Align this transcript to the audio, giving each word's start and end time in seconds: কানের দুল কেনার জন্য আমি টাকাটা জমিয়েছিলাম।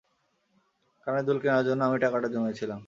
কানের 1.07 1.23
দুল 1.27 1.37
কেনার 1.43 1.63
জন্য 1.65 1.81
আমি 1.83 1.97
টাকাটা 1.99 2.27
জমিয়েছিলাম। 2.27 2.79